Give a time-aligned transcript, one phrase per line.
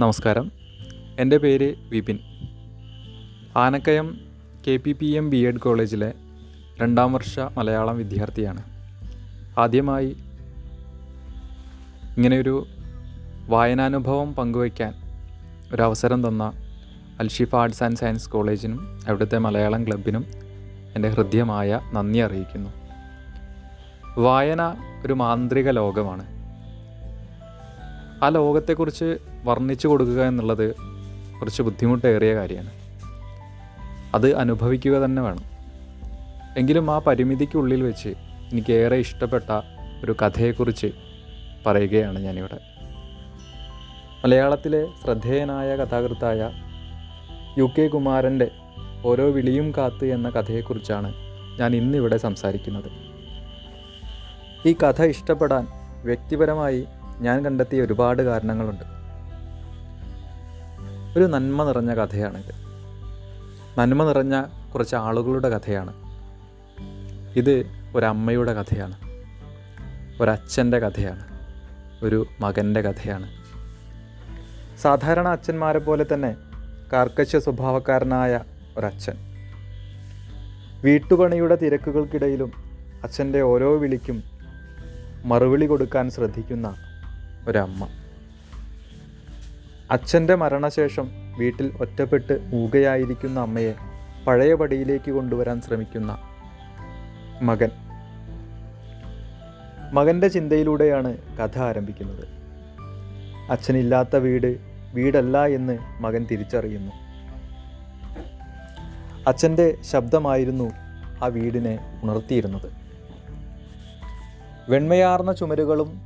[0.00, 0.52] നമസ്കാരം.
[1.18, 2.18] എന്റെ പേര് Vipin.
[3.56, 4.20] Anakkayam
[4.66, 6.12] K P P M B Ed കോളേജിലെ
[6.80, 8.62] രണ്ടാം വർഷ മലയാളം വിദ്യാർത്ഥിയാണ്.
[9.58, 10.16] ആദ്യമായി
[12.16, 12.66] ഇങ്ങനെയൊരു
[13.46, 14.94] വായനാനുഭവം പങ്കുവയ്ക്കാൻ
[15.72, 16.52] ഒരവസരം തന്ന
[17.20, 20.24] അൽഷിഫ ആർട്സ് ആൻഡ് സയൻസ് കോളേജിനും അവിടുത്തെ മലയാളം ക്ലബിനും
[20.96, 22.70] എന്റെ ഹൃദ്യമായ നന്ദി അറിയിക്കുന്നു.
[24.20, 24.62] വായന
[25.06, 26.37] ഒരു മാന്ത്രിക ലോകമാണ്.
[28.22, 30.74] ആ ലോകത്തെക്കുറിച്ച് വർണിച്ചു കൊടുക്കുക എന്നുള്ളത്
[31.40, 32.70] കുറച്ച് ബുദ്ധിമുട്ടേറിയ കാര്യമാണ്.
[34.14, 35.44] അത് അനുഭവിക്കുക തന്നെ വേണം.
[36.56, 38.08] എങ്കിലും ആ പരിമിതിക്കുള്ളിൽ വെച്ച്
[38.52, 39.60] എനിക്ക് ഏറെ ഇഷ്ടപ്പെട്ട
[40.04, 40.92] ഒരു കഥയെക്കുറിച്ച്
[41.66, 42.58] പറയുകയാണ് ഞാനിവിടെ.
[44.24, 46.50] മലയാളത്തിലെ ശ്രദ്ധേയനായ കഥാകൃത്തായ
[47.58, 48.50] യു കെ കുമാരന്റെ
[49.04, 51.14] ഓരോ വിളിയും കാത്ത് എന്ന കഥയെക്കുറിച്ചാണ്
[51.60, 52.90] ഞാൻ ഇന്നിവിടെ സംസാരിക്കുന്നത്.
[54.68, 55.66] ഈ കഥ ഇഷ്ടപ്പെടാൻ
[56.04, 56.84] വ്യക്തിപരമായി
[57.20, 58.98] ഞാൻ കണ്ടെത്തിയ ഒരുപാട് കാരണങ്ങളുണ്ട്.
[61.18, 62.54] ഒരു നന്മ നിറഞ്ഞ കഥയാണിത്
[63.78, 65.92] നന്മ നിറഞ്ഞ കുറച്ച് ആളുകളുടെ കഥയാണ്.
[67.38, 68.94] ഇത് ഒരമ്മയുടെ കഥയാണ്.
[70.22, 71.24] ഒരച്ഛന്റെ കഥയാണ്.
[72.02, 73.28] ഒരു മകന്റെ കഥയാണ്.
[74.78, 76.36] സാധാരണ അച്ഛന്മാരെ പോലെ തന്നെ
[76.92, 78.40] കാർക്കശ്യ സ്വഭാവക്കാരനായ
[78.78, 79.14] ഒരച്ഛൻ.
[80.82, 82.52] വീട്ടുപണിയുടെ തിരക്കുകൾക്കിടയിലും
[83.02, 84.22] അച്ഛന്റെ ഓരോ വിളിക്കും
[85.24, 86.74] മറുവിളി കൊടുക്കാൻ ശ്രദ്ധിക്കുന്ന
[87.46, 87.88] ഒരമ്മ.
[89.90, 93.74] അച്ഛന്റെ മരണശേഷം വീട്ടിൽ ഒറ്റപ്പെട്ട് മൂകയായിരിക്കുന്ന അമ്മയെ
[94.26, 96.18] പഴയ പടിയിലേക്ക് കൊണ്ടുവരാൻ ശ്രമിക്കുന്ന
[97.42, 97.70] മകൻ.
[99.92, 102.28] മകന്റെ ചിന്തയിലൂടെയാണ് കഥ ആരംഭിക്കുന്നത്.
[103.50, 104.58] അച്ഛനില്ലാത്ത വീട്
[104.94, 106.92] വീടല്ല എന്ന് മകൻ തിരിച്ചറിയുന്നു.
[109.26, 110.70] അച്ഛന്റെ ശബ്ദമായിരുന്നു
[111.24, 112.72] ആ വീടിനെ ഉണർത്തിയിരുന്നത്.
[114.68, 116.00] വെണ്മയാർന്ന ചുമരുകളും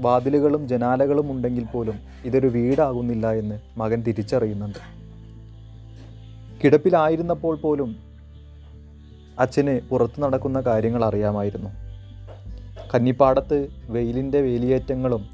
[0.00, 4.78] വാതിലുകളും ജനാലകളും ഉണ്ടെങ്കിൽ പോലും ഇതൊരു വീടാകുന്നില്ല എന്ന് മകൻ തിരിച്ചറിയുന്നുണ്ട്.
[6.64, 7.96] കിടപ്പിലായിരുന്നപ്പോൾ പോലും
[9.38, 11.70] അച്ഛന് പുറത്തു നടക്കുന്ന കാര്യങ്ങൾ അറിയാമായിരുന്നു.
[12.94, 15.24] കന്നിപ്പാടത്ത് വെയിലിന്റെ വേലിയേറ്റങ്ങളും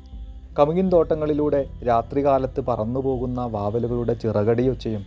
[0.58, 5.04] കമുകിൻ തോട്ടങ്ങളിലൂടെ രാത്രികാലത്ത് പറന്നുപോകുന്ന വാവലുകളുടെ ചിറകടിയൊച്ചയും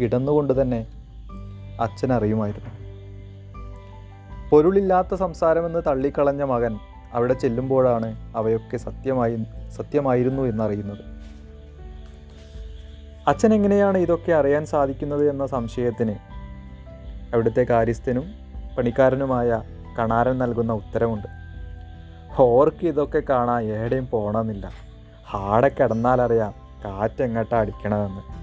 [0.00, 0.86] കിടന്നുകൊണ്ട് തന്നെ
[1.80, 2.70] അച്ഛനറിയുമായിരുന്നു.
[4.50, 6.78] പൊരുളില്ലാത്ത സംസാരമെന്ന് തള്ളിക്കളഞ്ഞ മകൻ
[7.12, 9.44] അവിടെ ചെല്ലുമ്പോഴാണ് അവയൊക്കെ സത്യമായി
[9.76, 11.04] സത്യമായിരുന്നു എന്നറിയുന്നത്.
[13.28, 16.14] അച്ഛൻ എങ്ങനെയാണ് ഇതൊക്കെ അറിയാൻ സാധിക്കുന്നത് എന്ന സംശയത്തിന്
[17.32, 18.24] അവിടുത്തെ കാര്യസ്ഥനും
[18.78, 19.62] പണിക്കാരനുമായ
[19.98, 21.26] കണാരൻ നൽകുന്ന ഉത്തരമുണ്ട്.
[22.38, 24.70] ഓർക്ക് ഇതൊക്കെ കാണാൻ എവിടെയും പോണമെന്നില്ല.
[25.28, 26.54] ഹാടെ കിടന്നാലറിയാം
[26.84, 28.40] കാറ്റെങ്ങട്ടാ അടിക്കണതെന്ന്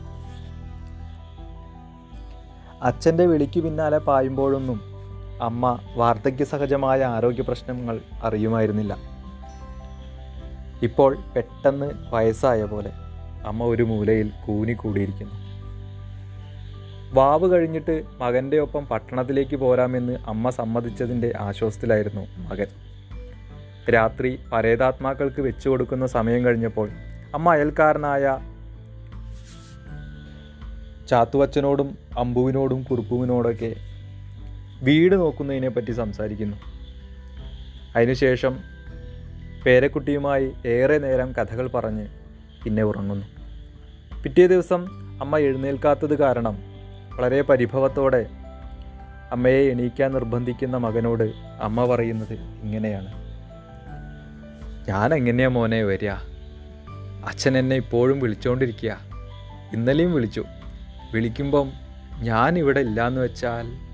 [2.83, 4.96] അച്ഛന്റെ വിളിക്ക് പിന്നാലെ പായുമ്പോഴൊന്നും
[5.41, 8.97] അമ്മ വാർദ്ധക്യസഹജമായ ആരോഗ്യ പ്രശ്നങ്ങൾ അറിയുമായിരുന്നില്ല.
[10.83, 12.91] ഇപ്പോൾ പെട്ടെന്ന് വയസ്സായ പോലെ
[13.45, 15.33] അമ്മ ഒരു മൂലയിൽ കൂനി കൂടിയിരിക്കുന്നു.
[17.13, 22.67] വാവ് കഴിഞ്ഞിട്ട് മകന്റെ ഒപ്പം പട്ടണത്തിലേക്ക് പോരാമെന്ന് അമ്മ സമ്മതിച്ചതിന്റെ ആശ്വാസത്തിലായിരുന്നു മകൻ.
[23.93, 26.89] രാത്രി പരേതാത്മാക്കൾക്ക് വെച്ചു കൊടുക്കുന്ന സമയം കഴിഞ്ഞപ്പോൾ
[27.35, 28.37] അമ്മ അയൽക്കാരനായ
[31.09, 33.75] ചാത്തുവച്ചനോടും അമ്പുവിനോടും കുറുപ്പുവിനോടൊക്കെ
[34.81, 36.57] വീട് നോക്കുന്നതിനെ പറ്റി സംസാരിക്കുന്നു.
[37.95, 38.59] അതിനുശേഷം
[39.65, 42.07] പേരക്കുട്ടിയുമായി ഏറെ നേരം കഥകൾ പറഞ്ഞ്
[42.63, 43.25] പിന്നെ ഉറങ്ങുന്നു.
[44.23, 44.87] പിറ്റേ ദിവസം
[45.21, 46.57] അമ്മ എഴുന്നേൽക്കാത്തത് കാരണം
[47.17, 48.25] വളരെ പരിഭവത്തോടെ
[49.31, 51.23] അമ്മയെ എണീക്കാൻ നിർബന്ധിക്കുന്ന മകനോട്
[51.61, 53.11] അമ്മ പറയുന്നത് ഇങ്ങനെയാണ്.
[54.89, 56.09] ഞാൻ എങ്ങനെയാ മോനെ വരിക?
[57.25, 58.99] അച്ഛൻ എന്നെ ഇപ്പോഴും വിളിച്ചുകൊണ്ടിരിക്കുക
[59.73, 60.43] ഇന്നലെയും വിളിച്ചു.
[61.13, 61.71] വിളിക്കുമ്പം
[62.19, 63.86] ഞാൻ ഇവിടെ ഇല്ലാന്ന് വെച്ചാൽ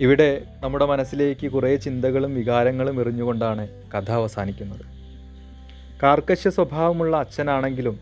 [0.00, 4.84] ഇവിടെ നമ്മുടെ മനസ്സിലേക്ക് കുറേ ചിന്തകളും വികാരങ്ങളും എറിഞ്ഞുകൊണ്ടാണ് കഥ അവസാനിക്കുന്നത്.
[6.02, 8.00] കാർക്കശ്യ സ്വഭാവമുള്ള അച്ഛനാണെങ്കിലും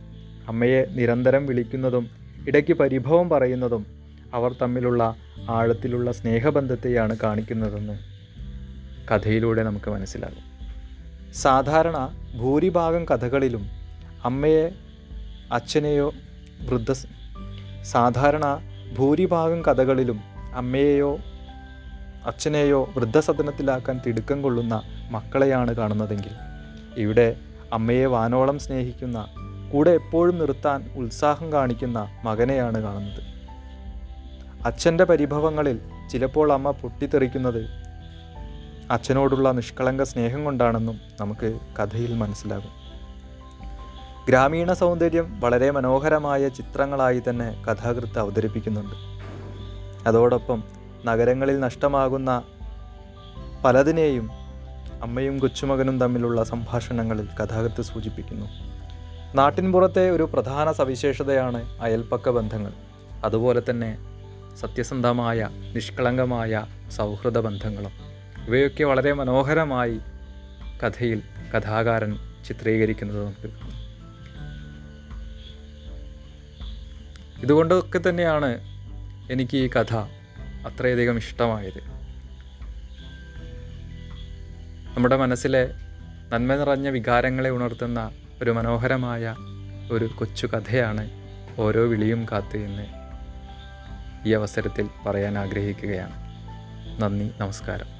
[0.49, 2.11] അമ്മയെ നിരന്തരം വിളിക്കുന്നതും
[2.49, 3.87] ഇടയ്ക്ക് പരിഭവം പറയുന്നതും
[4.35, 5.17] അവർ തമ്മിലുള്ള
[5.51, 7.99] ആഴത്തിലുള്ള സ്നേഹബന്ധത്തെയാണ് കാണിക്കുന്നതെന്ന്
[9.11, 10.45] കഥയിലൂടെ നമുക്ക് മനസ്സിലാകും.
[11.35, 13.67] സാധാരണ ഭൂരിഭാഗം കഥകളിലും
[14.25, 14.73] അമ്മയെ
[15.53, 16.13] അച്ഛനെയോ
[16.69, 16.93] വൃദ്ധ
[17.83, 18.59] സാധാരണ
[18.99, 20.21] ഭൂരിഭാഗം കഥകളിലും
[20.55, 21.19] അമ്മയെയോ
[22.27, 26.31] അച്ഛനെയോ വൃദ്ധസദനത്തിലാക്കാൻ തിടുക്കം കൊള്ളുന്ന മക്കളെയാണ് കാണുന്നതെങ്കിൽ.
[26.97, 27.37] ഇവിടെ
[27.73, 29.27] അമ്മയെ വാനോളം സ്നേഹിക്കുന്ന
[29.73, 33.23] കൂടെ എപ്പോഴും നിർത്താൻ ഉത്സാഹം കാണിക്കുന്ന മകനെയാണ് കാണുന്നത്.
[34.67, 35.81] അച്ഛന്റെ പരിഭവങ്ങളിൽ
[36.11, 37.67] ചിലപ്പോൾ അമ്മ പൊട്ടിത്തെറിക്കുന്നത്
[38.91, 42.87] അച്ഛനോടുള്ള നിഷ്കളങ്ക സ്നേഹം കൊണ്ടാണെന്നും നമുക്ക് കഥയിൽ മനസ്സിലാകും.
[44.29, 48.95] ഗ്രാമീണ സൗന്ദര്യം വളരെ മനോഹരമായ ചിത്രങ്ങളായി തന്നെ കഥാകൃത്ത് അവതരിപ്പിക്കുന്നുണ്ട്.
[50.09, 50.76] അതോടൊപ്പം
[51.07, 52.43] നഗരങ്ങളിൽ നഷ്ടമാകുന്ന
[53.65, 54.31] പലതിനെയും
[55.03, 58.47] അമ്മയും കൊച്ചുമകനും തമ്മിലുള്ള സംഭാഷണങ്ങളിൽ കഥാകൃത്ത് സൂചിപ്പിക്കുന്നു.
[59.35, 62.73] നാട്ടിൻപുറത്തെ ഒരു പ്രധാന സവിശേഷതയാണ് അയൽപ്പക്ക ബന്ധങ്ങൾ.
[63.25, 63.99] അതുപോലെ തന്നെ
[64.61, 67.91] സത്യസന്ധമായ നിഷ്കളങ്കമായ സൗഹൃദ ബന്ധങ്ങളും.
[68.47, 69.99] ഇവയൊക്കെ വളരെ മനോഹരമായി
[70.83, 71.23] കഥയിൽ
[71.57, 72.19] കഥാകാരൻ
[72.49, 73.77] ചിത്രീകരിക്കുന്നത് നമുക്ക് കാണാം.
[77.43, 78.59] ഇതുകൊണ്ടൊക്കെ തന്നെയാണ്
[79.31, 79.95] എനിക്ക് ഈ കഥ
[80.67, 81.79] അത്രയധികം ഇഷ്ടമായത്.
[84.97, 85.75] നമ്മുടെ മനസ്സിലെ
[86.33, 88.11] നന്മ നിറഞ്ഞ വികാരങ്ങളെ ഉണർത്തുന്ന
[88.43, 89.37] ഒരു മനോഹരമായ
[89.91, 91.11] ഒരു കൊച്ചു കഥയാണ്
[91.59, 92.87] ഓരോ വിളിയും കാത്ത് എന്ന്
[94.29, 96.15] ഈ അവസരത്തിൽ പറയാൻ ആഗ്രഹിക്കുകയാണ്.
[97.03, 97.96] നന്ദി നമസ്കാരം.